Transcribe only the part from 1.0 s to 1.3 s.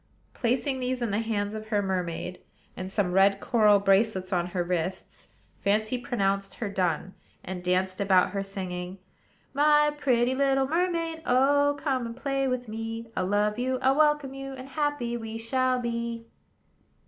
in the